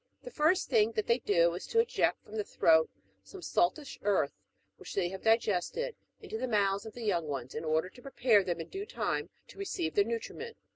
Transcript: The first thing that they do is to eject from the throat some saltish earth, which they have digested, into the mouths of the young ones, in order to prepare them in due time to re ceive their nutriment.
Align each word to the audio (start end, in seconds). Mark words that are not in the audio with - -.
The 0.23 0.31
first 0.31 0.67
thing 0.67 0.93
that 0.93 1.05
they 1.05 1.19
do 1.19 1.53
is 1.53 1.67
to 1.67 1.79
eject 1.79 2.23
from 2.23 2.35
the 2.35 2.43
throat 2.43 2.89
some 3.21 3.43
saltish 3.43 3.99
earth, 4.01 4.33
which 4.77 4.95
they 4.95 5.09
have 5.09 5.21
digested, 5.21 5.95
into 6.19 6.39
the 6.39 6.47
mouths 6.47 6.87
of 6.87 6.93
the 6.93 7.03
young 7.05 7.27
ones, 7.27 7.53
in 7.53 7.63
order 7.63 7.87
to 7.91 8.01
prepare 8.01 8.43
them 8.43 8.59
in 8.59 8.69
due 8.69 8.87
time 8.87 9.29
to 9.49 9.59
re 9.59 9.65
ceive 9.65 9.93
their 9.93 10.03
nutriment. 10.05 10.57